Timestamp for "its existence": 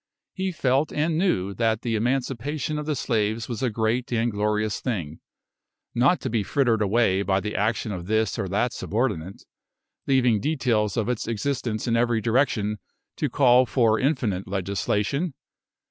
11.07-11.87